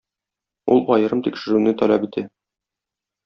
[0.75, 2.25] Ул аерым тикшерүне таләп итә.